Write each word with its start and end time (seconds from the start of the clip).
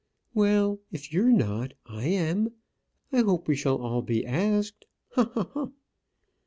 "Well, 0.33 0.79
if 0.91 1.13
you're 1.13 1.29
not, 1.31 1.73
I 1.85 2.05
am. 2.07 2.53
I 3.11 3.17
hope 3.19 3.47
we 3.47 3.55
shall 3.55 4.01
be 4.01 4.25
asked 4.25 4.87
ha! 5.11 5.25
ha! 5.31 5.43
ha!" 5.53 5.69